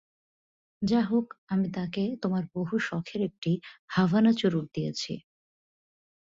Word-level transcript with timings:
যা 0.81 1.01
হোক, 1.03 1.25
আমি 1.47 1.67
তাকে 1.73 2.03
তোমার 2.23 2.43
বহু 2.55 2.75
শখের 2.87 3.21
একটি 3.21 3.51
হাভানা 3.87 4.31
চুরুট 4.33 4.67
দিয়েছি। 4.73 5.13